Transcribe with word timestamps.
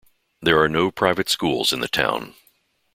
There 0.41 0.59
are 0.59 0.67
no 0.67 0.89
private 0.89 1.29
schools 1.29 1.71
in 1.71 1.79
the 1.79 1.87
town. 1.87 2.33